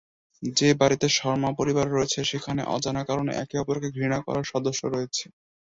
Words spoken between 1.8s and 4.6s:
রয়েছে, সেখানে অজানা কারণে একে অপরকে ঘৃণা করার